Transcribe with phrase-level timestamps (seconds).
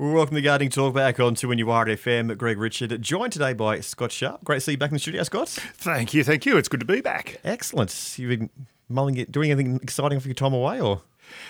[0.00, 2.38] Welcome to Gardening Talk back on 2NURFM.
[2.38, 4.42] Greg Richard, joined today by Scott Sharpe.
[4.42, 5.50] Great to see you back in the studio, Scott.
[5.50, 6.56] Thank you, thank you.
[6.56, 7.38] It's good to be back.
[7.44, 8.14] Excellent.
[8.18, 8.48] You've been
[8.88, 11.02] mulling it, doing anything exciting for your time away, or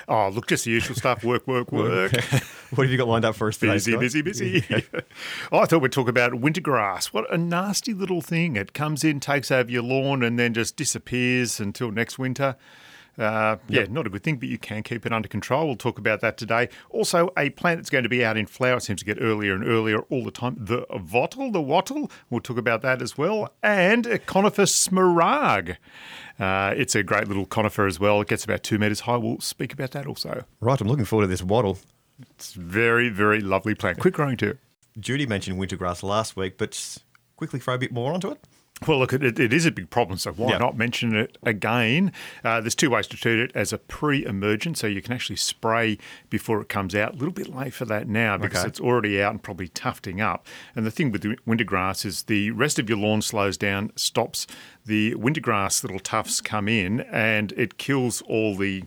[0.08, 2.10] Oh, look, just the usual stuff work, work, work.
[2.74, 3.74] what have you got lined up for us today?
[3.74, 4.00] busy, Scott?
[4.00, 4.64] busy, busy,
[5.52, 7.12] oh, I thought we'd talk about winter grass.
[7.12, 8.56] What a nasty little thing.
[8.56, 12.56] It comes in, takes over your lawn, and then just disappears until next winter.
[13.20, 15.66] Uh, yeah, not a good thing, but you can keep it under control.
[15.66, 16.70] We'll talk about that today.
[16.88, 19.54] Also, a plant that's going to be out in flower it seems to get earlier
[19.54, 20.56] and earlier all the time.
[20.58, 22.10] The wattle, the wattle.
[22.30, 23.52] We'll talk about that as well.
[23.62, 25.76] And a conifer smaragd.
[26.38, 28.22] Uh, it's a great little conifer as well.
[28.22, 29.18] It gets about two metres high.
[29.18, 30.44] We'll speak about that also.
[30.60, 31.78] Right, I'm looking forward to this wattle.
[32.30, 33.98] It's very, very lovely plant.
[33.98, 34.56] Quick growing too.
[34.98, 36.98] Judy mentioned winter grass last week, but
[37.36, 38.40] quickly throw a bit more onto it.
[38.88, 40.58] Well, look, it, it is a big problem, so why Yeah.
[40.58, 42.12] not mention it again?
[42.42, 45.98] Uh, there's two ways to treat it as a pre-emergent, so you can actually spray
[46.30, 47.10] before it comes out.
[47.12, 48.68] A little bit late for that now because Okay.
[48.68, 50.46] it's already out and probably tufting up.
[50.74, 53.92] And the thing with the winter grass is the rest of your lawn slows down,
[53.96, 54.46] stops.
[54.86, 58.84] The winter grass little tufts come in, and it kills all the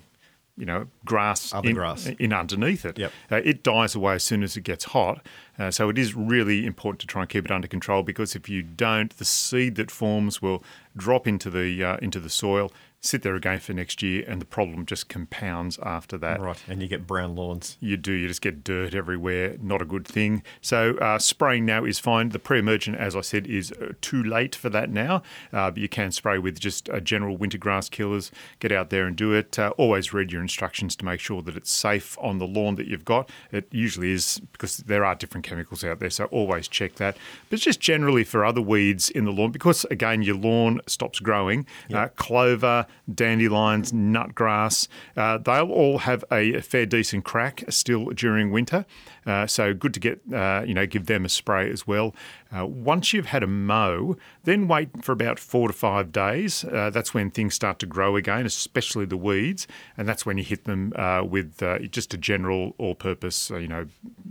[0.55, 2.05] you know, grass, in, grass.
[2.05, 2.99] in underneath it.
[2.99, 3.11] Yep.
[3.31, 5.25] Uh, it dies away as soon as it gets hot.
[5.57, 8.47] Uh, so it is really important to try and keep it under control because if
[8.47, 10.63] you don't, the seed that forms will
[10.95, 12.71] drop into the uh, into the soil,
[13.03, 16.39] sit there again for next year, and the problem just compounds after that.
[16.39, 17.77] Right, and you get brown lawns.
[17.81, 18.13] You do.
[18.13, 19.57] You just get dirt everywhere.
[19.61, 20.41] Not a good thing.
[20.61, 22.29] So uh, spraying now is fine.
[22.29, 25.21] The pre-emergent, as I said, is uh, too late for that now.
[25.51, 28.31] Uh, but you can spray with just uh, general winter grass killers.
[28.59, 29.59] Get out there and do it.
[29.59, 32.87] Uh, always read your instructions to make sure that it's safe on the lawn that
[32.87, 33.29] you've got.
[33.51, 36.09] It usually is because there are different chemicals out there.
[36.09, 37.17] So always check that.
[37.49, 41.19] But it's just generally for other weeds in the lawn because again your lawn stops
[41.19, 41.65] growing.
[41.93, 48.85] Uh, clover, dandelions, nutgrass, uh, they'll all have a fair decent crack still during winter.
[49.25, 52.13] Uh, so good to get, uh, you know, give them a spray as well.
[52.55, 56.63] Uh, once you've had a mow, then wait for about four to five days.
[56.65, 59.67] Uh, that's when things start to grow again, especially the weeds,
[59.97, 63.67] and that's when you hit them uh, with uh, just a general all-purpose, uh, you
[63.67, 63.85] know,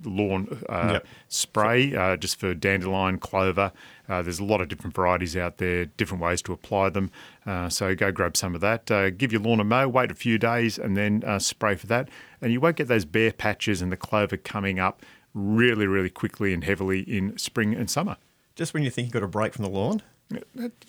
[0.04, 1.06] lawn uh, Yep.
[1.28, 3.72] spray, uh, just for dandelion, clover.
[4.08, 7.10] Uh, there's a lot of different varieties out there, different ways to apply them.
[7.46, 8.90] Uh, so go grab some of that.
[8.90, 11.86] Uh, give your lawn a mow, wait a few days, and then uh, spray for
[11.86, 12.08] that.
[12.40, 15.02] And you won't get those bare patches and the clover coming up
[15.34, 18.16] really, really quickly and heavily in spring and summer.
[18.54, 20.02] Just when you think you've got a break from the lawn,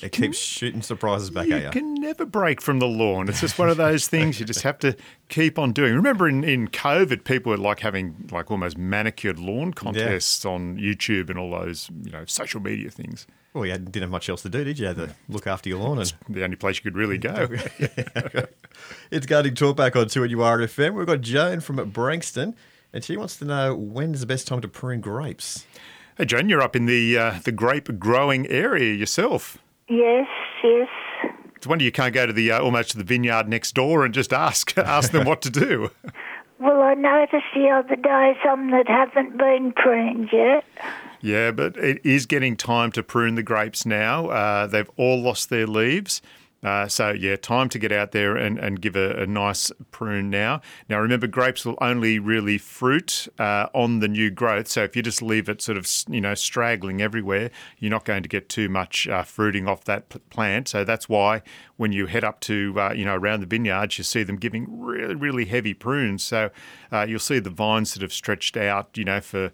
[0.02, 1.66] it keeps shooting surprises back you at you.
[1.66, 3.30] You can never break from the lawn.
[3.30, 4.96] It's just one of those things you just have to
[5.30, 5.96] keep on doing.
[5.96, 11.30] Remember in, in COVID, people were like having like almost manicured lawn contests on YouTube
[11.30, 13.28] and all those, you know, social media things.
[13.54, 14.84] Well, you didn't have much else to do, did you?
[14.84, 16.00] You had to look after your lawn.
[16.00, 17.48] And The only place you could really go.
[19.12, 20.94] it's Talk back on 2NURFM.
[20.94, 22.56] We've got Joan from Branxton,
[22.92, 25.66] and she wants to know when is the best time to prune grapes?
[26.16, 29.58] Hey, Joan, you're up in the uh, the grape growing area yourself.
[29.90, 30.28] Yes,
[30.64, 30.88] yes.
[31.56, 34.06] It's a wonder you can't go to the uh, almost to the vineyard next door
[34.06, 35.90] and just ask ask them what to do.
[36.60, 40.64] Well, I noticed the other day some that haven't been pruned yet.
[41.20, 44.28] Yeah, but it is getting time to prune the grapes now.
[44.28, 46.22] Uh, they've all lost their leaves.
[46.64, 50.30] Uh, so, yeah, time to get out there and, and give a, a nice prune
[50.30, 50.62] now.
[50.88, 54.68] Now, remember, grapes will only really fruit uh, on the new growth.
[54.70, 58.24] So, if you just leave it sort of, you know, straggling everywhere, you're not going
[58.24, 60.70] to get too much uh, fruiting off that p- plant.
[60.70, 61.42] So, that's why
[61.76, 64.66] when you head up to, uh, you know, around the vineyards, you see them giving
[64.70, 66.24] really, really heavy prunes.
[66.24, 66.50] So,
[66.92, 69.52] uh, you'll see the vines that have stretched out, you know, for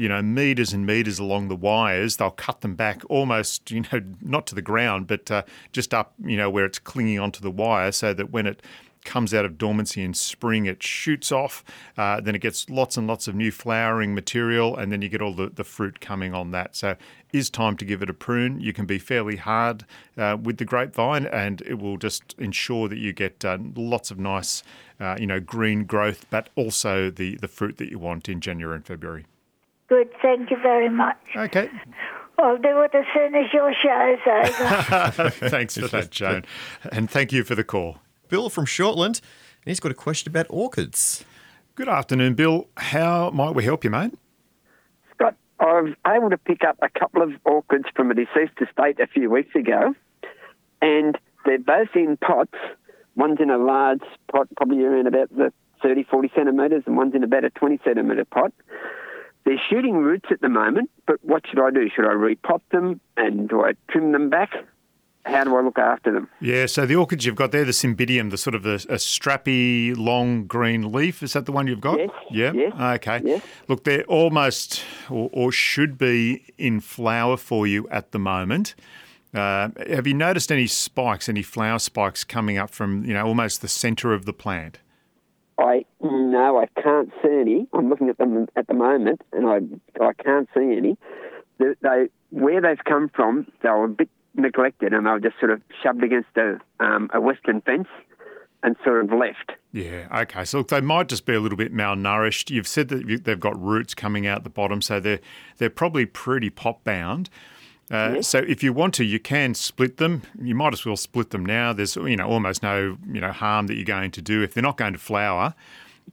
[0.00, 2.16] you know, meters and meters along the wires.
[2.16, 6.14] They'll cut them back almost, you know, not to the ground, but uh, just up,
[6.24, 8.62] you know, where it's clinging onto the wire so that when it
[9.04, 11.62] comes out of dormancy in spring, it shoots off.
[11.98, 15.20] Uh, then it gets lots and lots of new flowering material, and then you get
[15.20, 16.74] all the, the fruit coming on that.
[16.74, 16.96] So,
[17.30, 18.58] is time to give it a prune.
[18.58, 19.84] You can be fairly hard
[20.16, 24.18] uh, with the grapevine, and it will just ensure that you get uh, lots of
[24.18, 24.62] nice,
[24.98, 28.76] uh, you know, green growth, but also the, the fruit that you want in January
[28.76, 29.26] and February.
[29.90, 31.18] Good, thank you very much.
[31.34, 31.68] Okay.
[32.38, 35.30] I'll do it as soon as your show's over.
[35.50, 36.44] Thanks for that, Joan.
[36.92, 37.98] And thank you for the call.
[38.28, 41.24] Bill from Shortland, and he's got a question about orchids.
[41.74, 42.68] Good afternoon, Bill.
[42.76, 44.14] How might we help you, mate?
[45.12, 49.00] Scott, I was able to pick up a couple of orchids from a deceased estate
[49.00, 49.96] a few weeks ago,
[50.80, 52.54] and they're both in pots.
[53.16, 55.52] One's in a large pot, probably around about the
[55.82, 58.52] 30, 40 centimetres, and one's in about a 20 centimetre pot.
[59.44, 61.88] They're shooting roots at the moment, but what should I do?
[61.94, 64.50] Should I repot them and do I trim them back?
[65.26, 66.28] how do I look after them?
[66.40, 69.94] Yeah, so the orchids you've got there, the cymbidium, the sort of a, a strappy,
[69.96, 71.98] long green leaf, is that the one you've got?
[71.98, 72.52] Yes, Yeah.
[72.54, 73.20] yes, Okay.
[73.22, 73.42] yes.
[73.68, 78.74] Look, they're almost or, or should be in flower for you at the moment.
[79.34, 83.60] Uh, have you noticed any spikes, any flower spikes coming up from you know almost
[83.60, 84.78] the centre of the plant?
[85.58, 85.84] I
[86.30, 87.66] no, I can't see any.
[87.72, 90.96] I'm looking at them at the moment, and I I can't see any.
[91.58, 95.38] They, they where they've come from, they were a bit neglected, and they were just
[95.38, 97.88] sort of shoved against a um, a western fence
[98.62, 99.52] and sort of left.
[99.72, 100.06] Yeah.
[100.22, 100.44] Okay.
[100.44, 102.50] So look, they might just be a little bit malnourished.
[102.50, 105.20] You've said that you, they've got roots coming out the bottom, so they're
[105.58, 107.30] they're probably pretty pot bound.
[107.90, 110.22] Uh, So if you want to, you can split them.
[110.40, 111.72] You might as well split them now.
[111.72, 114.62] There's you know almost no you know harm that you're going to do if they're
[114.62, 115.54] not going to flower.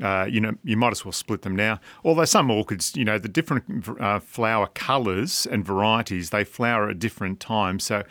[0.01, 1.79] Uh, you know, you might as well split them now.
[2.03, 6.99] Although some orchids, you know, the different uh, flower colours and varieties, they flower at
[6.99, 7.85] different times.
[7.85, 8.03] So,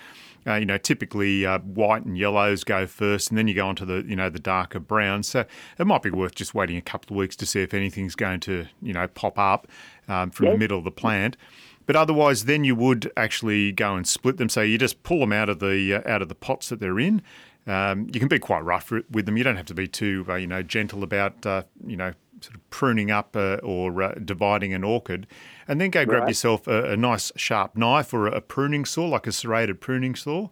[0.47, 3.77] uh, you know, typically uh, white and yellows go first, and then you go on
[3.77, 5.29] to the, you know, the darker browns.
[5.29, 5.45] So
[5.79, 8.41] it might be worth just waiting a couple of weeks to see if anything's going
[8.41, 9.69] to, you know, pop up
[10.09, 11.37] um, from the middle of the plant.
[11.87, 14.49] But otherwise, then you would actually go and split them.
[14.49, 16.99] So you just pull them out of the uh, out of the pots that they're
[16.99, 17.23] in.
[17.67, 19.37] Um, you can be quite rough with them.
[19.37, 22.55] You don't have to be too, uh, you know, gentle about, uh, you know, sort
[22.55, 25.27] of pruning up uh, or uh, dividing an orchid.
[25.67, 26.29] And then go grab Right.
[26.29, 30.49] yourself a, a nice sharp knife or a pruning saw, like a serrated pruning saw.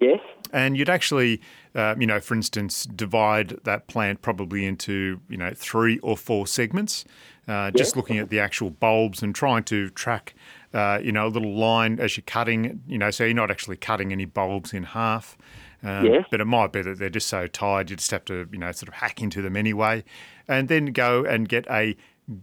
[0.00, 0.18] Yes.
[0.52, 1.40] And you'd actually,
[1.74, 6.46] uh, you know, for instance, divide that plant probably into, you know, three or four
[6.46, 7.04] segments,
[7.46, 10.34] uh, just looking at the actual bulbs and trying to track,
[10.74, 13.76] uh, you know, a little line as you're cutting, you know, so you're not actually
[13.76, 15.36] cutting any bulbs in half.
[15.82, 16.24] Um, Yes.
[16.30, 18.72] But it might be that they're just so tired, you just have to, you know,
[18.72, 20.04] sort of hack into them anyway.
[20.48, 21.96] And then go and get a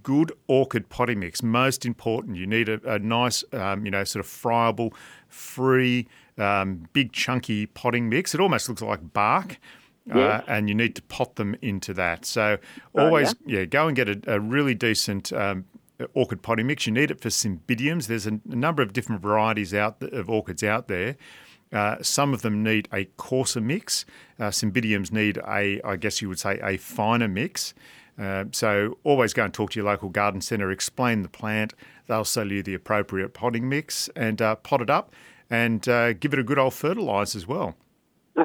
[0.03, 1.41] good orchid potting mix.
[1.43, 4.93] Most important, you need a, a nice, um, you know, sort of friable,
[5.29, 6.07] free,
[6.37, 8.33] um, big chunky potting mix.
[8.33, 9.59] It almost looks like bark.
[10.09, 12.23] Uh, and you need to pot them into that.
[12.25, 12.57] So
[12.95, 15.65] always, yeah, go and get a, a really decent um,
[16.13, 16.87] orchid potting mix.
[16.87, 18.07] You need it for cymbidiums.
[18.07, 21.17] There's a, a number of different varieties out th- of orchids out there.
[21.71, 24.05] Uh, some of them need a coarser mix.
[24.39, 27.73] Uh, cymbidiums need a, I guess you would say, a finer mix.
[28.19, 31.73] Uh, so always go and talk to your local garden centre, explain the plant.
[32.07, 35.13] They'll sell you the appropriate potting mix and uh, pot it up
[35.49, 37.75] and uh, give it a good old fertilise as well.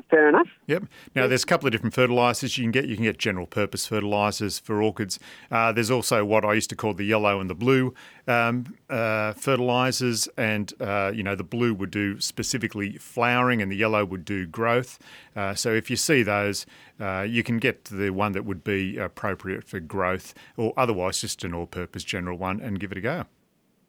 [0.08, 0.48] Fair enough.
[0.66, 0.84] Yep.
[1.14, 2.86] Now there's a couple of different fertilisers you can get.
[2.86, 5.18] You can get general purpose fertilisers for orchids.
[5.50, 7.94] Uh, there's also what I used to call the yellow and the blue
[8.26, 13.76] um, uh, fertilisers, and uh, you know the blue would do specifically flowering, and the
[13.76, 14.98] yellow would do growth.
[15.36, 16.64] Uh, so if you see those,
[16.98, 21.44] uh, you can get the one that would be appropriate for growth, or otherwise just
[21.44, 23.24] an all-purpose general one, and give it a go.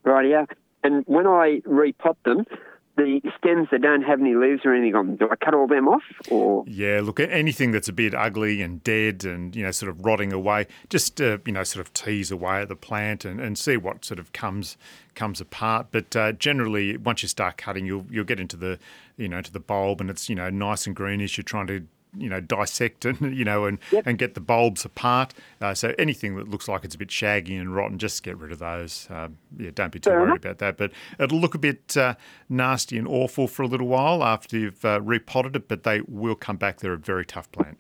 [0.04, 0.46] Right, yeah.
[0.84, 2.46] And when I repot them,
[2.96, 5.68] the stems that don't have any leaves or anything on them, do I cut all
[5.68, 6.04] them off?
[6.30, 9.90] Or Yeah, look, at anything that's a bit ugly and dead and, you know, sort
[9.90, 13.40] of rotting away, just, uh, you know, sort of tease away at the plant and,
[13.40, 14.78] and see what sort of comes
[15.16, 15.88] comes apart.
[15.92, 18.80] But uh, generally, once you start cutting, you'll you'll get into the,
[19.18, 21.38] you know, to the bulb and it's, you know, nice and greenish.
[21.38, 21.86] You're trying to,
[22.16, 24.08] you know, dissect and you know, and, Yep.
[24.08, 25.34] and get the bulbs apart.
[25.62, 28.52] Uh, so anything that looks like it's a bit shaggy and rotten, just get rid
[28.52, 29.08] of those.
[29.10, 30.40] Um, yeah, don't be too Fair worried enough.
[30.46, 30.78] about that.
[30.78, 32.16] But it'll look a bit uh,
[32.50, 36.36] nasty and awful for a little while after you've uh, repotted it, but they will
[36.36, 36.80] come back.
[36.80, 37.80] They're a very tough plant.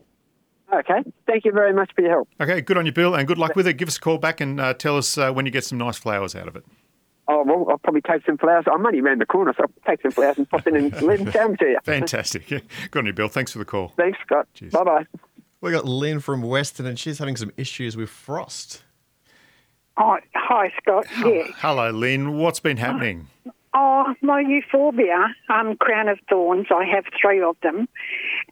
[0.73, 2.29] okay, thank you very much for your help.
[2.41, 3.73] Okay, good on you, Bill, and good luck with it.
[3.77, 5.97] Give us a call back and uh, tell us uh, when you get some nice
[5.97, 6.65] flowers out of it.
[7.27, 8.65] Oh well, I'll probably take some flowers.
[8.71, 11.19] I'm only round the corner, so I'll take some flowers and pop in and let
[11.19, 11.79] them show them to you.
[11.83, 12.47] Fantastic.
[12.47, 12.63] good
[12.95, 13.29] on you, Bill.
[13.29, 13.93] Thanks for the call.
[13.95, 14.47] Thanks, Scott.
[14.53, 14.73] Cheers.
[14.73, 15.05] Bye bye.
[15.61, 18.83] We got Lynn from Weston, and she's having some issues with frost.
[19.95, 21.05] Oh, hi, Scott.
[21.19, 21.43] Yeah.
[21.57, 22.37] Hello, Lynn.
[22.37, 23.27] What's been happening?
[23.75, 27.87] Oh, my euphorbia, um, crown of thorns, I have three of them,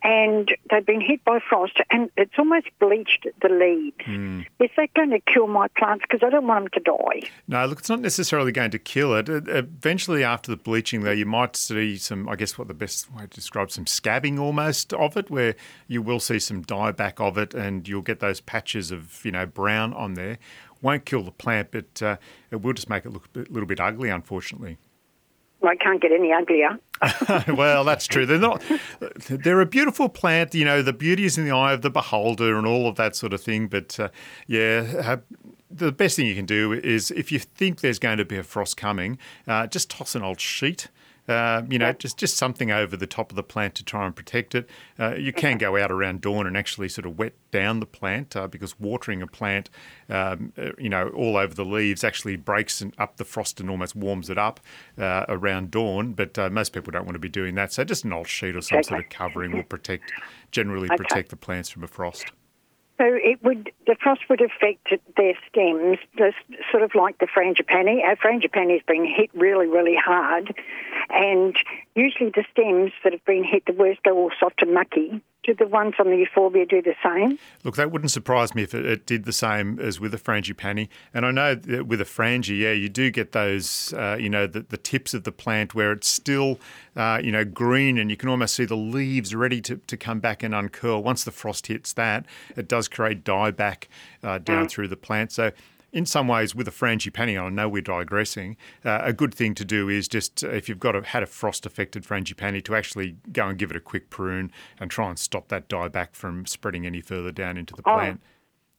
[0.04, 4.46] and they've been hit by frost, and it's almost bleached the leaves.
[4.60, 6.04] Is that going to kill my plants?
[6.10, 7.30] Because I don't want them to die.
[7.48, 9.30] No, look, it's not necessarily going to kill it.
[9.30, 13.24] Eventually, after the bleaching, though, you might see some, I guess what the best way
[13.24, 15.56] to describe some scabbing almost of it, where
[15.88, 19.46] you will see some dieback of it and you'll get those patches of, you know,
[19.46, 20.38] brown on there.
[20.82, 22.18] Won't kill the plant, but uh,
[22.50, 24.78] it will just make it look a little bit ugly, unfortunately.
[25.64, 26.80] I can't get any uglier.
[27.56, 28.26] well, that's true.
[28.26, 28.64] They're not.
[29.28, 30.54] They're a beautiful plant.
[30.54, 33.16] You know, the beauty is in the eye of the beholder, and all of that
[33.16, 33.68] sort of thing.
[33.68, 34.10] But uh,
[34.48, 35.18] yeah,
[35.70, 38.44] the best thing you can do is if you think there's going to be a
[38.44, 40.88] frost coming, uh, just toss an old sheet.
[41.28, 44.16] Uh, you know, just just something over the top of the plant to try and
[44.16, 44.68] protect it.
[45.00, 48.36] Uh, you can go out around dawn and actually sort of wet down the plant
[48.36, 49.70] uh, because watering a plant,
[50.10, 53.70] um, uh, you know, all over the leaves actually breaks and up the frost and
[53.70, 54.60] almost warms it up
[54.98, 56.14] uh, around dawn.
[56.14, 58.56] But uh, most people don't want to be doing that, so just an old sheet
[58.56, 60.14] or some sort of covering will protect,
[60.52, 60.96] generally Okay.
[60.98, 62.32] protect the plants from a frost.
[63.02, 66.38] So it would the frost would affect their stems, just
[66.70, 68.04] sort of like the frangipani.
[68.04, 70.54] Our frangipani has been hit really, really hard,
[71.10, 71.56] and
[71.96, 75.20] usually the stems that have been hit the worst are all soft and mucky.
[75.44, 77.40] Do the ones on the euphorbia do the same?
[77.64, 80.88] Look, that wouldn't surprise me if it, it did the same as with a frangipani.
[81.16, 84.46] And I know that with a frangie, yeah, you do get those, uh, you know,
[84.46, 86.60] the, the tips of the plant where it's still,
[86.96, 90.20] uh, you know, green and you can almost see the leaves ready to, to come
[90.20, 91.02] back and uncurl.
[91.02, 92.24] Once the frost hits that,
[92.56, 93.86] it does create dieback
[94.24, 95.32] uh, down through the plant.
[95.32, 95.52] So
[95.94, 98.58] in some ways, with a frangipani, I know we're digressing.
[98.86, 101.26] Uh, a good thing to do is just uh, if you've got a, had a
[101.26, 105.50] frost-affected frangipani, to actually go and give it a quick prune and try and stop
[105.50, 107.94] that dieback from spreading any further down into the Oh.
[107.96, 108.22] plant.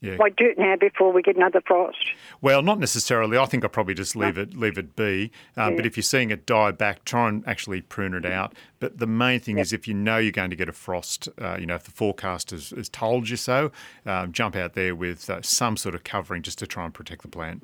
[0.03, 0.17] Yeah.
[0.17, 2.05] Why do it now before we get another frost?
[2.41, 3.39] Well, not necessarily.
[3.39, 5.31] I think I'll probably just leave it leave it be.
[5.57, 8.55] Um, But if you're seeing it die back, try and actually prune it out.
[8.81, 11.57] But the main thing is if you know you're going to get a frost, uh,
[11.59, 13.71] you know, if the forecast has, has told you so,
[14.05, 17.23] um, jump out there with uh, some sort of covering just to try and protect
[17.23, 17.63] the plant.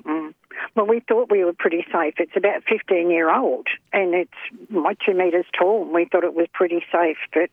[0.75, 2.13] Well, we thought we were pretty safe.
[2.19, 4.31] It's about 15 year old and it's
[4.69, 5.83] my two metres tall.
[5.83, 7.49] And we thought it was pretty safe, but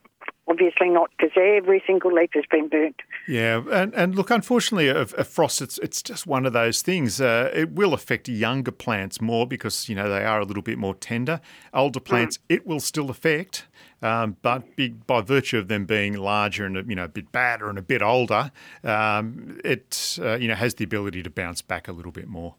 [0.49, 3.01] obviously not because every single leaf has been burnt.
[3.27, 7.21] Yeah, and, and look, unfortunately, a, a frost it's it's just one of those things.
[7.21, 10.79] Uh, it will affect younger plants more because you know they are a little bit
[10.79, 11.41] more tender.
[11.75, 13.67] Older plants, it will still affect,
[14.03, 17.69] um, but big, by virtue of them being larger and you know a bit badder
[17.69, 18.51] and a bit older,
[18.85, 22.55] um, it uh, you know has the ability to bounce back a little bit more.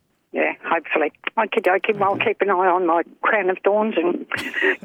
[0.67, 1.11] Yeah, hopefully.
[1.37, 1.97] Okie dokie.
[1.97, 4.29] Well, I'll keep an eye on my crown of thorns and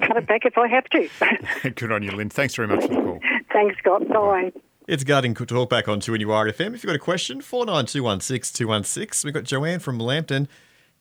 [0.01, 1.71] cut it back if I have to.
[1.75, 2.31] Good on you, Lynn.
[2.31, 3.21] Thanks very much for the call.
[3.53, 4.09] Thanks, Scott.
[4.09, 4.53] Bye.
[4.89, 6.75] It's Gardening Talk back on 2NUR FM.
[6.75, 9.29] If you've got a question, 49216 216.
[9.29, 10.49] We've got Joanne from Lambton,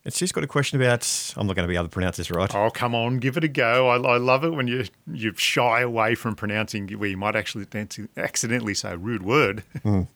[0.04, 2.32] and she's got a question about, I'm not going to be able to pronounce this
[2.32, 2.54] right.
[2.56, 3.88] Oh, come on, give it a go.
[3.90, 7.68] I, I love it when you you shy away from pronouncing where you might actually
[8.18, 9.64] accidentally say a rude word.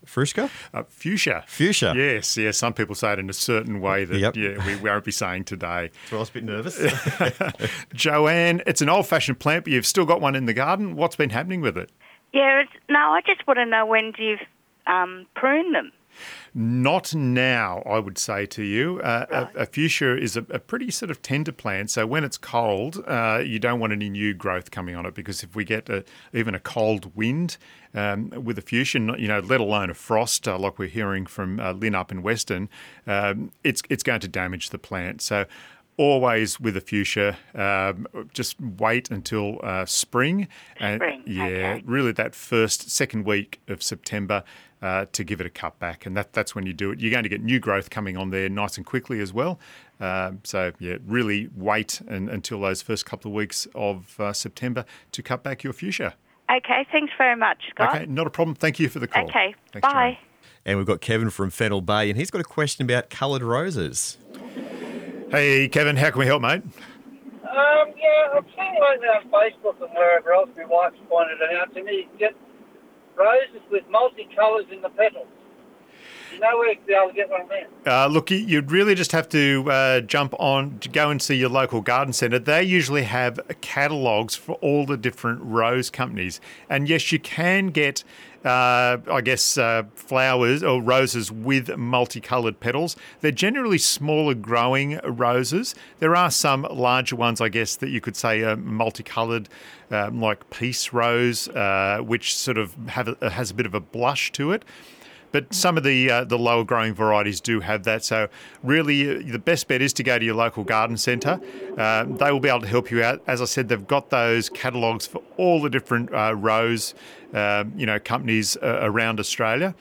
[0.05, 0.49] Frushka?
[0.73, 1.43] Uh, fuchsia.
[1.47, 1.93] Fuchsia.
[1.95, 2.57] Yes, yes.
[2.57, 4.35] Some people say it in a certain way that Yep.
[4.35, 5.91] yeah, we won't be saying today.
[6.09, 6.79] So I was a bit nervous.
[7.93, 10.95] Joanne, it's an old fashioned plant, but you've still got one in the garden.
[10.95, 11.89] What's been happening with it?
[12.33, 14.37] Yeah, it's, no, I just want to know when do you
[14.87, 15.91] um, prune them?
[16.53, 18.99] Not now, I would say to you.
[19.01, 22.37] Uh, a, a fuchsia is a, a pretty sort of tender plant, so when it's
[22.37, 25.89] cold, uh, you don't want any new growth coming on it because if we get
[25.89, 26.03] a,
[26.33, 27.57] even a cold wind
[27.93, 31.59] um, with a fuchsia, you know, let alone a frost, uh, like we're hearing from
[31.59, 32.69] uh, Lynn up in Weston,
[33.07, 35.21] um, it's it's going to damage the plant.
[35.21, 35.45] So.
[35.97, 40.49] Always with a fuchsia, um, just wait until uh, spring.
[40.77, 41.83] And yeah, okay.
[41.85, 44.43] really that first, second week of September
[44.81, 46.05] uh, to give it a cut back.
[46.05, 46.99] And that, that's when you do it.
[46.99, 49.59] You're going to get new growth coming on there nice and quickly as well.
[49.99, 54.85] Um, so, yeah, really wait and, until those first couple of weeks of uh, September
[55.13, 56.15] to cut back your fuchsia.
[56.49, 57.95] Okay, thanks very much, Scott.
[57.95, 58.55] Okay, not a problem.
[58.55, 59.23] Thank you for the call.
[59.23, 60.11] Okay, Thanks, bye.
[60.11, 60.17] Joanne.
[60.65, 64.17] and we've got Kevin from Fennell Bay, and he's got a question about coloured roses.
[65.31, 66.61] Hey, Kevin, how can we help, mate?
[66.61, 71.73] Um, yeah, I've seen lately on Facebook and wherever else my wife's pointed it out
[71.73, 72.07] to me.
[72.19, 72.35] Get
[73.17, 75.27] roses with multicolours in the petals.
[76.33, 77.67] You know where to be able to get one of them?
[77.87, 81.35] Uh, look, you- you'd really just have to uh, jump on, to go and see
[81.35, 82.39] your local garden centre.
[82.39, 86.41] They usually have catalogues for all the different rose companies.
[86.69, 88.03] And yes, you can get,
[88.45, 92.95] uh, I guess, uh, flowers or roses with multicoloured petals.
[93.21, 95.73] They're generally smaller growing roses.
[95.99, 99.49] There are some larger ones, I guess, that you could say are multicoloured,
[99.89, 103.79] um, like peace rose, uh, which sort of have a, has a bit of a
[103.79, 104.63] blush to it.
[105.35, 108.05] But some of the uh, the lower growing varieties do have that.
[108.05, 108.29] So
[108.63, 111.41] really, uh, the best bet is to go to your local garden centre.
[111.77, 113.21] Uh, they will be able to help you out.
[113.27, 116.93] As I said, they've got those catalogues for all the different uh, rose,
[117.33, 119.75] um, you know, companies uh, around Australia.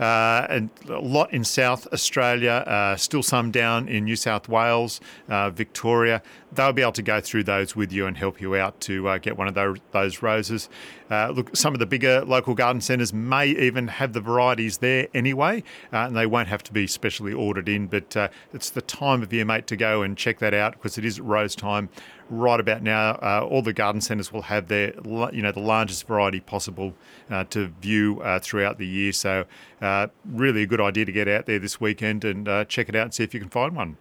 [0.00, 4.98] Uh, and a lot in South Australia, uh, still some down in New South Wales,
[5.28, 6.22] uh, Victoria.
[6.52, 9.36] They'll be able to go through those with you and help you out to get
[9.36, 10.70] one of those, those roses.
[11.10, 15.62] Look, some of the bigger local garden centres may even have the varieties there anyway,
[15.92, 17.86] and they won't have to be specially ordered in.
[17.86, 18.16] But
[18.52, 21.20] it's the time of year, mate, to go and check that out because it is
[21.20, 21.88] rose time
[22.30, 23.18] right about now.
[23.22, 24.94] Uh, all the garden centres will have their,
[25.32, 26.94] you know, the largest variety possible
[27.30, 29.12] uh, to view uh, throughout the year.
[29.12, 29.44] So,
[29.82, 32.94] uh, really a good idea to get out there this weekend and uh, check it
[32.96, 33.96] out and see if you can find one.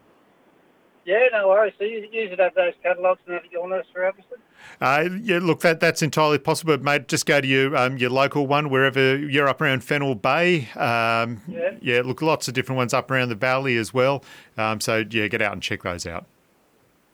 [1.06, 1.74] Yeah, no worries.
[1.80, 4.38] So you, you should have those catalogues now that you're nursery officer.
[4.80, 7.08] Uh, yeah, look, that that's entirely possible, mate.
[7.08, 10.70] Just go to your um, your local one, wherever you're up around Fennell Bay.
[10.76, 11.42] Um,
[11.82, 12.02] Yeah.
[12.04, 14.24] look, lots of different ones up around the valley as well.
[14.58, 16.26] Um, so yeah, get out and check those out.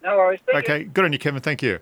[0.06, 0.40] No worries.
[0.46, 1.42] Thank Okay, good on you, Kevin.
[1.42, 1.72] Thank you.
[1.72, 1.80] You.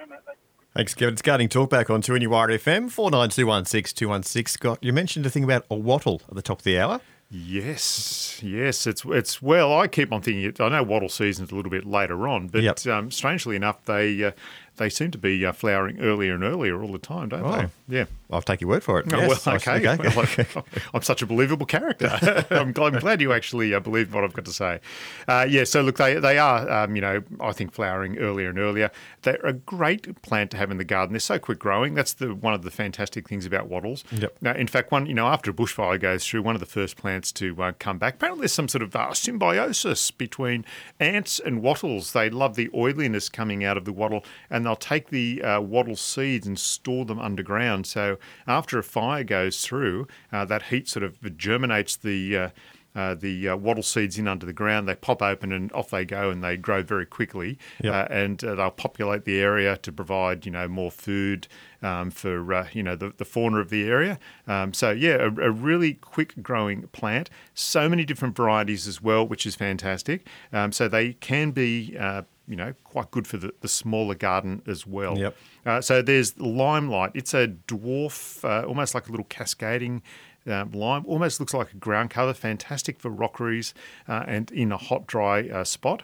[0.00, 0.66] No, mate, thank you.
[0.74, 1.12] Thanks, Kevin.
[1.12, 4.48] It's Gardening Talk back on 2 NUR FM, 49216216.
[4.48, 7.00] Scott, you mentioned a thing about a wattle at the top of the hour.
[7.30, 9.76] Yes, yes, it's it's well.
[9.76, 10.54] I keep on thinking.
[10.64, 12.86] I know wattle season's a little bit later on, but Yep.
[12.86, 14.32] um, strangely enough, they uh,
[14.76, 17.70] they seem to be uh, flowering earlier and earlier all the time, don't Oh.
[17.88, 17.96] they?
[17.98, 18.04] Yeah.
[18.30, 19.06] I'll take your word for it.
[19.12, 20.08] Oh, Yes, well, I- okay.
[20.16, 22.08] Well, I'm such a believable character.
[22.50, 24.80] I'm, glad, I'm glad you actually uh, believe what I've got to say.
[25.28, 28.58] Uh, yeah, so look, they, they are, um, you know, I think flowering earlier and
[28.58, 28.90] earlier.
[29.22, 31.12] They're a great plant to have in the garden.
[31.12, 31.94] They're so quick growing.
[31.94, 34.02] That's the one of the fantastic things about wattles.
[34.10, 34.36] Yep.
[34.40, 36.96] Now, in fact, one, you know, after a bushfire goes through, one of the first
[36.96, 38.14] plants to uh, come back.
[38.14, 40.64] Apparently, there's some sort of uh, symbiosis between
[40.98, 42.12] ants and wattles.
[42.12, 45.96] They love the oiliness coming out of the wattle, and they'll take the uh, wattle
[45.96, 47.86] seeds and store them underground.
[47.86, 52.36] So after a fire goes through, uh, that heat sort of germinates the.
[52.36, 52.48] Uh,
[52.96, 56.04] uh, the uh, wattle seeds in under the ground, they pop open and off they
[56.04, 57.58] go, and they grow very quickly.
[57.82, 57.92] Yep.
[57.92, 61.48] Uh, and uh, they'll populate the area to provide, you know, more food
[61.82, 64.18] um, for uh, you know the, the fauna of the area.
[64.46, 67.30] Um, so yeah, a, a really quick growing plant.
[67.52, 70.26] So many different varieties as well, which is fantastic.
[70.52, 71.96] Um, so they can be.
[71.98, 75.18] Uh, you know, quite good for the, the smaller garden as well.
[75.18, 75.36] Yep.
[75.64, 77.12] Uh, so there's limelight.
[77.14, 80.02] It's a dwarf, uh, almost like a little cascading
[80.46, 81.04] um, lime.
[81.06, 82.34] Almost looks like a ground cover.
[82.34, 83.74] Fantastic for rockeries
[84.08, 86.02] uh, and in a hot, dry uh, spot.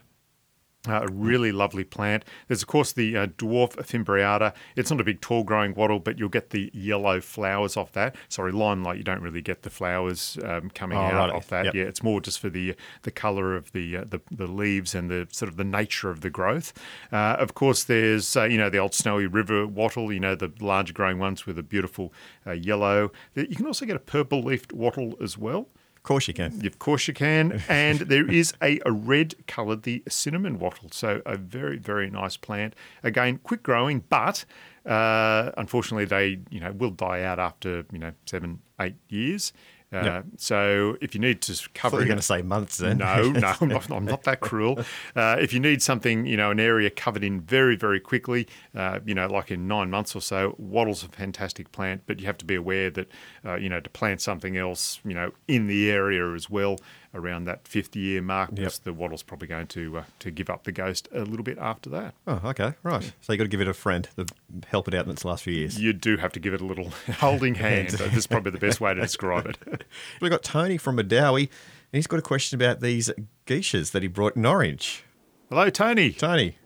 [0.88, 2.24] Uh, a really lovely plant.
[2.48, 4.54] There's, of course, the uh, dwarf fimbriata.
[4.76, 8.16] It's not a big tall growing wattle, but you'll get the yellow flowers off that.
[8.30, 11.32] Sorry, limelight, you don't really get the flowers um, coming Oh, out righty.
[11.34, 11.66] off that.
[11.66, 11.74] Yep.
[11.74, 15.10] Yeah, it's more just for the the colour of the, uh, the the leaves and
[15.10, 16.72] the sort of the nature of the growth.
[17.12, 20.10] Uh, of course, there's uh, you know the old snowy river wattle.
[20.10, 22.10] You know the larger growing ones with a beautiful
[22.46, 23.12] uh, yellow.
[23.34, 25.68] You can also get a purple leafed wattle as well.
[26.00, 26.66] Of course you can.
[26.66, 27.62] Of course you can.
[27.68, 30.88] And there is a, a red coloured, the cinnamon wattle.
[30.92, 32.74] So a very, very nice plant.
[33.02, 34.46] Again, quick growing, but
[34.86, 39.52] uh, unfortunately they, you know, will die out after, you know, seven, eight years.
[39.92, 40.24] Uh, Yep.
[40.36, 42.98] So if you need to cover you were it- going to say months then.
[42.98, 44.78] no, no, I'm not, I'm not that cruel.
[45.16, 49.00] Uh, if you need something, you know, an area covered in very, very quickly, uh,
[49.04, 52.38] you know, like in nine months or so, wattle's a fantastic plant, but you have
[52.38, 53.08] to be aware that,
[53.44, 56.78] uh, you know, to plant something else, you know, in the area as well
[57.14, 60.64] around that 50 year mark, because the wattle's probably going to uh, to give up
[60.64, 62.14] the ghost a little bit after that.
[62.26, 62.74] Oh, okay.
[62.82, 63.12] Right.
[63.20, 64.26] So you got to give it a friend to
[64.68, 65.80] help it out in its last few years.
[65.80, 67.90] You do have to give it a little holding hand.
[67.90, 69.84] That's probably the best way to describe it.
[70.20, 71.48] We've got Tony from Medowie, and
[71.92, 73.10] he's got a question about these
[73.46, 75.04] geishas that he brought in Orange.
[75.48, 76.12] Hello, Tony.
[76.12, 76.56] Tony.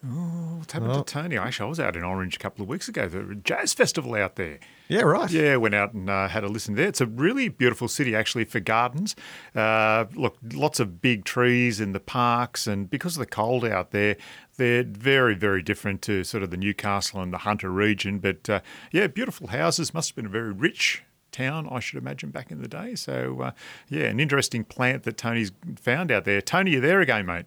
[0.00, 1.02] What's happened Oh.
[1.02, 1.36] to Tony?
[1.36, 3.08] Actually, I was out in Orange a couple of weeks ago.
[3.08, 4.60] The jazz festival out there.
[4.86, 5.28] Yeah, right.
[5.28, 6.86] Yeah, went out and uh, had a listen there.
[6.86, 9.16] It's a really beautiful city, actually, for gardens.
[9.56, 13.90] Uh, look, lots of big trees in the parks, and because of the cold out
[13.90, 14.16] there,
[14.56, 18.18] they're very, very different to sort of the Newcastle and the Hunter region.
[18.20, 18.60] But uh,
[18.92, 19.92] yeah, beautiful houses.
[19.92, 22.94] Must have been a very rich town, I should imagine, back in the day.
[22.94, 23.50] So uh,
[23.88, 26.40] yeah, an interesting plant that Tony's found out there.
[26.40, 27.46] Tony, you're there again, mate?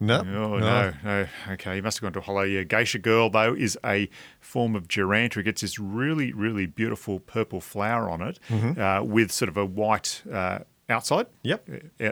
[0.00, 0.18] No.
[0.20, 0.92] Oh, no.
[1.04, 1.26] no.
[1.52, 2.52] Okay, he must have gone to a holiday.
[2.54, 4.08] Yeah, Geisha Girl, though, is a
[4.40, 5.38] form of Duranta.
[5.38, 8.80] It gets this really, really beautiful purple flower on it Mm-hmm.
[8.80, 11.26] uh, with sort of a white uh, outside.
[11.42, 11.68] Yep.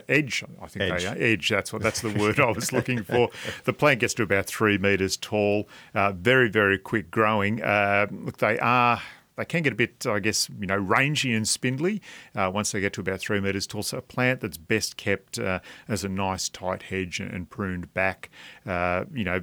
[0.08, 1.02] Edge, I think Edge.
[1.02, 1.16] they are.
[1.18, 3.28] Edge, that's what that's the word I was looking for.
[3.64, 7.62] The plant gets to about three metres tall, uh, very, very quick growing.
[7.62, 9.02] Uh, look, they are
[9.42, 12.00] they can get a bit, I guess, you know, rangy and spindly
[12.36, 13.82] uh, once they get to about three metres tall.
[13.82, 18.30] So a plant that's best kept uh, as a nice tight hedge and pruned back,
[18.64, 19.42] uh, you know,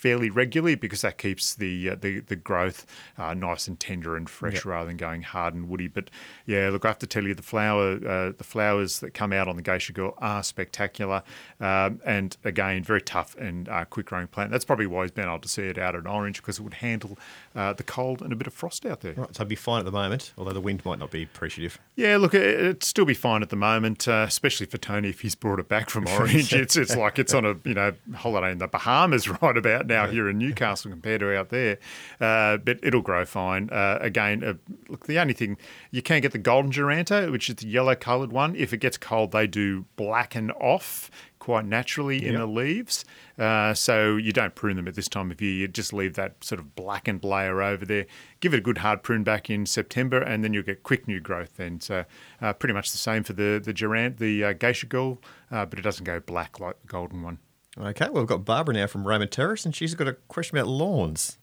[0.00, 2.86] fairly regularly because that keeps the uh, the, the growth
[3.18, 5.88] uh, nice and tender and fresh rather than going hard and woody.
[5.88, 6.08] But
[6.46, 9.46] yeah, look, I have to tell you, the flower uh, the flowers that come out
[9.46, 11.22] on the Geisha Girl are spectacular,
[11.60, 14.50] um, and again, very tough and uh, quick growing plant.
[14.50, 16.74] That's probably why he's been able to see it out at orange because it would
[16.74, 17.18] handle
[17.54, 19.14] uh, the cold and a bit of frost out there.
[19.14, 21.78] Right, so it'd be fine at the moment, although the wind might not be appreciative.
[21.96, 25.20] Yeah, look, it- it'd still be fine at the moment, uh, especially for Tony if
[25.22, 26.52] he's brought it back from Orange.
[26.54, 30.06] it's it's like it's on a you know holiday in the Bahamas right about now
[30.06, 31.78] here in Newcastle compared to out there.
[32.20, 33.68] Uh, but it'll grow fine.
[33.70, 34.54] Uh, again, uh,
[34.88, 35.56] look, the only thing
[35.90, 38.54] you can get the golden Duranta, which is the yellow coloured one.
[38.54, 42.40] If it gets cold, they do blacken off quite naturally in Yep.
[42.40, 43.04] the leaves.
[43.36, 45.52] Uh, so you don't prune them at this time of year.
[45.52, 48.06] You just leave that sort of blackened layer over there.
[48.38, 51.18] Give it a good hard prune back in September, and then you'll get quick new
[51.20, 51.80] growth then.
[51.80, 52.04] So
[52.40, 55.78] uh, pretty much the same for the the Durant, the uh, Geisha Girl, uh, but
[55.80, 57.38] it doesn't go black like the golden one.
[57.78, 60.68] Okay, well, we've got Barbara now from Raymond Terrace, and she's got a question about
[60.68, 61.38] lawns.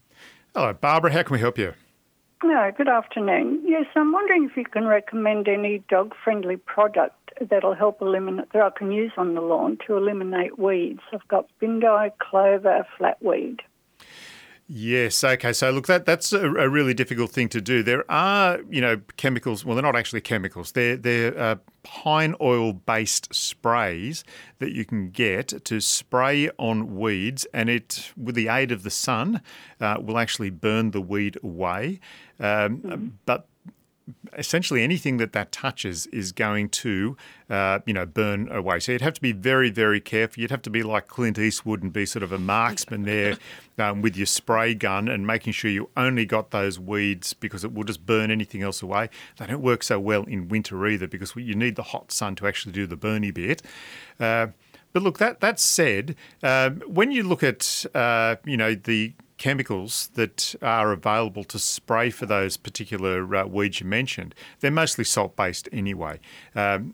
[0.56, 1.12] Hello, Barbara.
[1.12, 1.74] How can we help you?
[2.44, 3.64] No, good afternoon.
[3.66, 8.62] Yes, I'm wondering if you can recommend any dog friendly product that'll help eliminate, that
[8.62, 11.02] I can use on the lawn to eliminate weeds.
[11.12, 13.60] I've got bindi, clover, flatweed.
[14.70, 15.24] Yes.
[15.24, 15.54] Okay.
[15.54, 17.84] So look, that that's a, a really difficult thing to do.
[17.84, 19.64] There are, you know, chemicals.
[19.64, 20.74] Well, they're not actually chemicals.
[20.74, 24.26] They're they're uh, pine oil based sprays
[24.60, 28.90] that you can get to spray on weeds, and it, with the aid of the
[28.90, 29.42] sun,
[29.80, 32.02] uh, will actually burn the weed away.
[32.38, 33.48] Um, But
[34.38, 37.18] essentially anything that that touches is going to,
[37.50, 38.80] uh, you know, burn away.
[38.80, 40.42] So you'd have to be very, very careful.
[40.42, 43.38] You'd have to be like Clint Eastwood and be sort of a marksman there
[43.78, 47.74] um, with your spray gun and making sure you only got those weeds because it
[47.74, 49.10] will just burn anything else away.
[49.38, 52.48] They don't work so well in winter either because you need the hot sun to
[52.48, 53.62] actually do the burny bit.
[54.20, 54.48] Uh,
[54.94, 60.10] but look, that that said, um, when you look at uh, you know the chemicals
[60.16, 65.36] that are available to spray for those particular uh, weeds you mentioned, they're mostly salt
[65.36, 66.20] based anyway.
[66.56, 66.94] Um,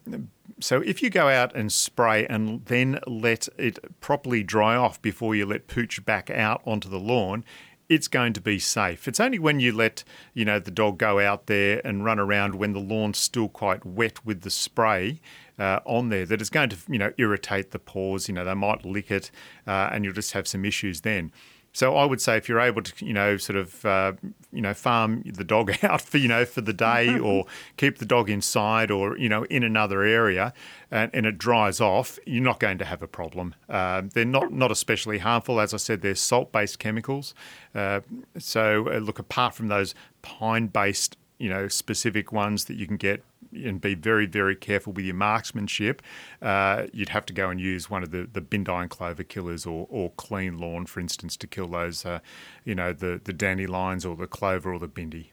[0.60, 5.36] so if you go out and spray and then let it properly dry off before
[5.36, 7.44] you let pooch back out onto the lawn,
[7.90, 9.08] it's going to be safe.
[9.08, 10.04] It's only when you let
[10.34, 13.86] you know the dog go out there and run around when the lawn's still quite
[13.86, 15.20] wet with the spray
[15.60, 18.28] uh, on there that it's going to you know irritate the paws.
[18.28, 19.32] You know they might lick it,
[19.68, 21.32] uh, and you'll just have some issues then.
[21.74, 24.14] So I would say if you're able to, you know, sort of, uh,
[24.52, 27.46] you know, farm the dog out for, you know, for the day, or
[27.78, 30.54] keep the dog inside, or you know, in another area,
[30.92, 33.56] and, and it dries off, you're not going to have a problem.
[33.68, 36.02] Uh, they're not not especially harmful, as I said.
[36.02, 37.34] They're salt-based chemicals.
[37.74, 38.02] Uh,
[38.38, 43.22] so uh, look, apart from those pine-based, you know, specific ones that you can get
[43.54, 46.02] and be very, very careful with your marksmanship,
[46.42, 49.66] uh, you'd have to go and use one of the, the bindi and clover killers
[49.66, 52.20] or, or clean lawn, for instance, to kill those, uh,
[52.64, 55.32] you know, the, the dandelions or the clover or the bindi.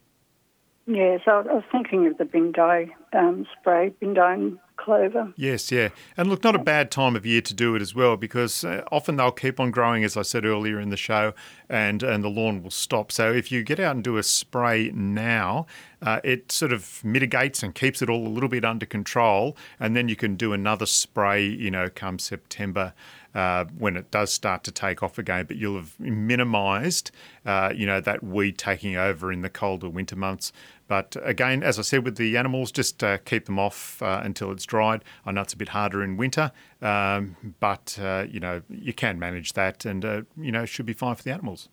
[0.88, 5.33] Yes, I was thinking of the bindi um, spray, bindi and clover.
[5.37, 5.90] Yes, yeah.
[6.16, 8.83] And look, not a bad time of year to do it as well because uh,
[8.90, 11.35] often they'll keep on growing, as I said earlier in the show,
[11.69, 13.12] and, and the lawn will stop.
[13.12, 15.66] So if you get out and do a spray now,
[16.03, 19.57] uh, it sort of mitigates and keeps it all a little bit under control.
[19.79, 22.95] And then you can do another spray, you know, come September.
[23.33, 27.12] Uh, when it does start to take off again, but you'll have minimised,
[27.47, 30.53] uh, you know, that weed taking over in the colder winter months.
[30.90, 34.50] But again, as I said with the animals, just uh, keep them off uh, until
[34.50, 35.05] it's dried.
[35.24, 36.50] I know it's a bit harder in winter,
[36.83, 40.87] um, but uh, you know you can manage that, and uh, you know it should
[40.87, 41.68] be fine for the animals.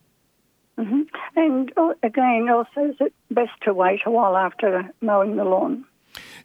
[0.77, 1.01] hmm
[1.35, 5.83] And uh, again, also, is it best to wait a while after mowing the lawn?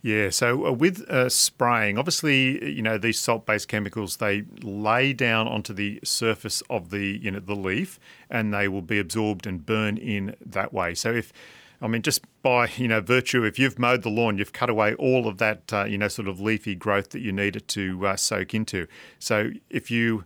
[0.01, 5.47] Yeah, so uh, with uh, spraying, obviously, you know these salt-based chemicals they lay down
[5.47, 9.67] onto the surface of the you know the leaf, and they will be absorbed and
[9.67, 10.95] burn in that way.
[10.95, 11.35] So if
[11.83, 14.95] I mean, just by you know virtue, if you've mowed the lawn, you've cut away
[14.95, 18.07] all of that uh, you know sort of leafy growth that you need it to
[18.07, 18.87] uh, soak into.
[19.19, 20.25] So if you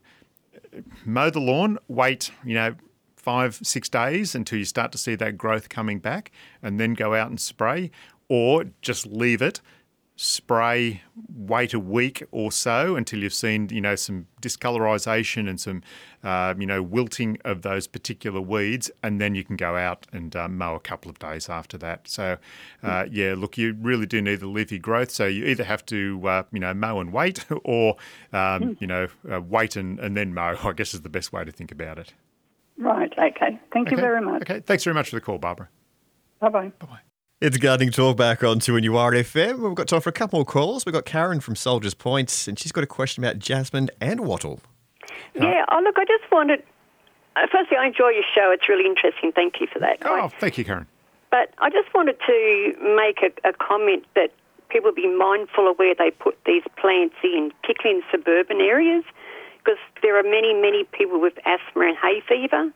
[1.04, 2.74] mow the lawn, wait, you know,
[3.16, 6.30] five, six days until you start to see that growth coming back,
[6.62, 7.90] and then go out and spray,
[8.28, 9.60] or just leave it,
[10.16, 11.02] spray,
[11.34, 15.82] wait a week or so until you've seen, you know, some discolorization and some,
[16.24, 20.34] uh, you know, wilting of those particular weeds, and then you can go out and
[20.34, 22.08] uh, mow a couple of days after that.
[22.08, 22.38] So,
[22.82, 25.10] uh, yeah, look, you really do need the leafy growth.
[25.10, 27.96] So you either have to, uh, you know, mow and wait, or,
[28.32, 30.56] um, you know, uh, wait and, and then mow.
[30.64, 32.14] I guess is the best way to think about it.
[32.78, 33.58] Right, okay.
[33.72, 34.42] Thank you very much.
[34.42, 35.68] Okay, thanks very much for the call, Barbara.
[36.40, 36.72] Bye bye.
[36.78, 37.00] Bye bye.
[37.38, 39.58] It's Gardening Talk back on 2 and FM.
[39.58, 40.86] We've got time for a couple more calls.
[40.86, 44.60] We've got Karen from Soldiers Point, and she's got a question about jasmine and wattle.
[45.34, 46.62] Yeah, oh, look, I just wanted.
[47.36, 48.50] Uh, firstly, I enjoy your show.
[48.52, 49.32] It's really interesting.
[49.32, 49.98] Thank you for that.
[50.06, 50.86] Oh, thank you, Karen.
[51.30, 54.32] But I just wanted to make a, a comment that
[54.70, 59.04] people be mindful of where they put these plants in, particularly in suburban areas,
[59.58, 62.72] because there are many, many people with asthma and hay fever,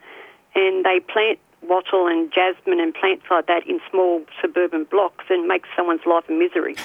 [0.55, 5.46] and they plant wattle and jasmine and plants like that in small suburban blocks and
[5.46, 6.77] makes someone's life a misery.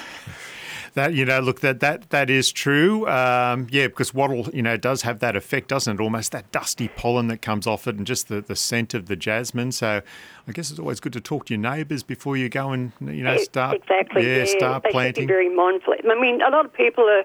[0.94, 3.06] That you know, look that that that is true.
[3.06, 6.02] Um, yeah, because wattle, you know, does have that effect, doesn't it?
[6.02, 9.14] Almost that dusty pollen that comes off it, and just the, the scent of the
[9.14, 9.72] jasmine.
[9.72, 10.00] So,
[10.48, 13.22] I guess it's always good to talk to your neighbours before you go and you
[13.22, 14.26] know start exactly.
[14.26, 15.28] yeah, Yeah, start they planting.
[15.28, 15.96] Very mindful.
[16.02, 17.24] I mean, a lot of people are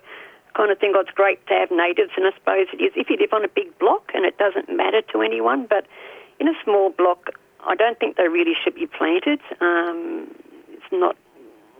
[0.54, 3.10] kind of think, oh, it's great to have natives, and I suppose it is if
[3.10, 5.66] you live on a big block and it doesn't matter to anyone.
[5.70, 5.86] But
[6.42, 7.30] in a small block,
[7.66, 9.40] I don't think they really should be planted.
[9.62, 10.28] Um,
[10.70, 11.16] it's not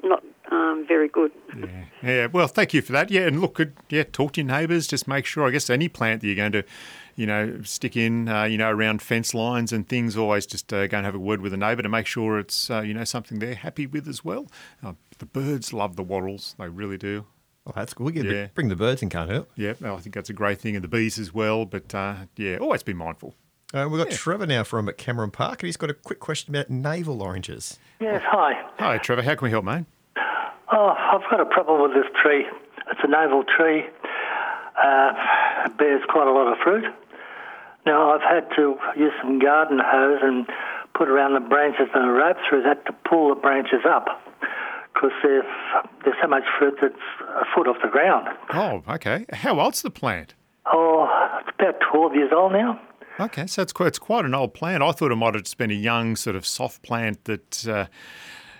[0.04, 1.32] not um, very good.
[1.58, 1.84] Yeah.
[2.04, 3.12] yeah, well, thank you for that.
[3.12, 3.74] Yeah, and look, good.
[3.90, 4.88] Yeah, talk to your neighbours.
[4.88, 5.48] Just make sure.
[5.48, 6.64] I guess any plant that you're going to,
[7.16, 10.18] you know, stick in, uh, you know, around fence lines and things.
[10.18, 12.70] Always just uh, go and have a word with a neighbour to make sure it's,
[12.70, 14.48] uh, you know, something they're happy with as well.
[14.84, 16.56] Uh, the birds love the wattles.
[16.58, 17.26] They really do.
[17.66, 18.16] Oh, that's good.
[18.16, 18.48] Yeah, Yeah.
[18.56, 19.48] Bring the birds in, can't hurt.
[19.56, 21.66] Yeah, I think that's a great thing, and the bees as well.
[21.66, 23.36] But uh, yeah, always be mindful.
[23.74, 26.70] Uh, we've got Trevor now from Cameron Park, and he's got a quick question about
[26.70, 27.80] navel oranges.
[28.02, 28.54] Yes, hi.
[28.80, 29.22] Hi, Trevor.
[29.22, 29.86] How can we help, mate?
[30.74, 32.46] Oh, I've got a problem with this tree.
[32.92, 33.84] It's a navel tree.
[34.82, 35.14] Uh,
[35.66, 36.84] it bears quite a lot of fruit.
[37.86, 40.46] Now, I've had to use some garden hose and
[40.94, 44.08] put around the branches and a rope through that to pull the branches up
[44.94, 45.46] because there's,
[46.04, 46.94] there's so much fruit that's
[47.42, 48.28] a foot off the ground.
[48.54, 49.26] Oh, okay.
[49.32, 50.36] How old's the plant?
[50.72, 51.08] Oh,
[51.40, 52.80] it's about 12 years old now.
[53.20, 54.82] Okay, so it's quite, it's quite an old plant.
[54.82, 57.86] I thought it might have just been a young sort of soft plant that, uh,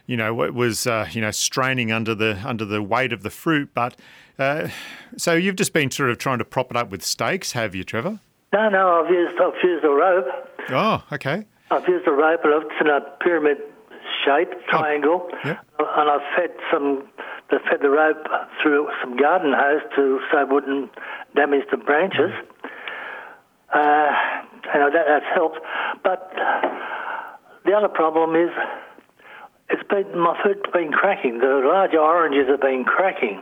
[0.06, 3.30] you know, wa- was uh, you know straining under the under the weight of the
[3.30, 3.70] fruit.
[3.74, 3.96] But
[4.38, 4.68] uh,
[5.18, 7.84] so you've just been sort of trying to prop it up with stakes, have you,
[7.84, 8.20] Trevor?
[8.54, 10.26] No, no, I've used, I've used a rope.
[10.70, 11.46] Oh, okay.
[11.72, 13.58] I've used a rope and it's in a pyramid
[14.26, 15.66] shape, triangle, Yep.
[15.80, 17.08] and I've fed some,
[17.50, 18.28] they fed the rope
[18.62, 20.92] through some garden hose to so it wouldn't
[21.34, 22.32] damage the branches.
[23.74, 24.12] Uh,
[24.76, 25.60] know that, that's helped.
[26.04, 26.32] But
[27.66, 28.50] the other problem is,
[29.70, 31.40] it's been my fruit's been cracking.
[31.40, 33.42] The larger oranges have been cracking.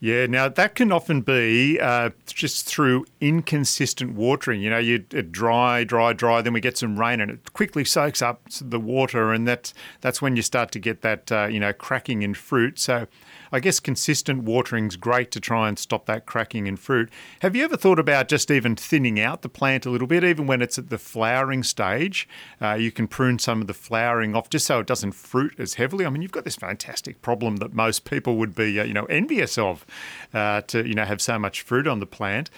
[0.00, 4.62] Yeah, now that can often be uh, just through inconsistent watering.
[4.62, 8.22] You know, you dry, dry, dry, then we get some rain and it quickly soaks
[8.22, 11.72] up the water, and that's that's when you start to get that uh, you know
[11.72, 12.78] cracking in fruit.
[12.78, 13.08] So,
[13.52, 17.10] I guess consistent watering's great to try and stop that cracking in fruit.
[17.40, 20.46] Have you ever thought about just even thinning out the plant a little bit, even
[20.46, 22.28] when it's at the flowering stage?
[22.60, 25.74] Uh, you can prune some of the flowering off just so it doesn't fruit as
[25.74, 26.04] heavily.
[26.04, 29.04] I mean, you've got this fantastic problem that most people would be uh, you know
[29.06, 29.86] envious of
[30.34, 32.50] uh, to you know have so much fruit on the plant.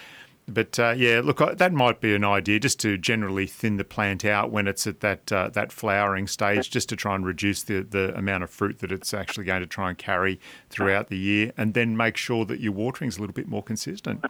[0.52, 4.24] But uh, yeah, look, that might be an idea just to generally thin the plant
[4.24, 7.82] out when it's at that uh, that flowering stage, just to try and reduce the,
[7.82, 11.52] the amount of fruit that it's actually going to try and carry throughout the year,
[11.56, 14.24] and then make sure that your watering's a little bit more consistent.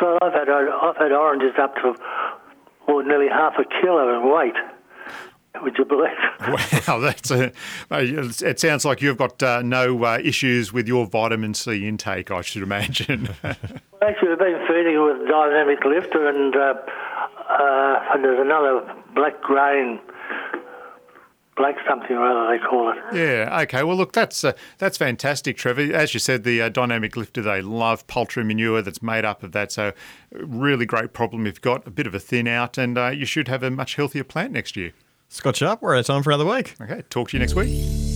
[0.00, 1.94] So I've had I've had oranges up to
[2.86, 4.54] well, nearly half a kilo in weight.
[5.62, 6.10] Would you believe?
[6.86, 7.46] Wow, that's a.
[7.90, 12.30] uh, It sounds like you've got uh, no uh, issues with your vitamin C intake,
[12.30, 13.30] I should imagine.
[13.42, 16.74] Actually, we've been feeding with dynamic lifter, and uh,
[17.48, 19.98] uh, and there's another black grain,
[21.56, 22.98] black something or other they call it.
[23.14, 23.60] Yeah.
[23.62, 23.82] Okay.
[23.82, 25.94] Well, look, that's uh, that's fantastic, Trevor.
[25.94, 29.52] As you said, the uh, dynamic lifter they love poultry manure that's made up of
[29.52, 29.72] that.
[29.72, 29.92] So,
[30.32, 31.46] really great problem.
[31.46, 33.96] You've got a bit of a thin out, and uh, you should have a much
[33.96, 34.92] healthier plant next year.
[35.28, 36.74] Scott Sharpe, we're out of time for another week.
[36.80, 37.02] Okay.
[37.10, 38.15] Talk to you next week.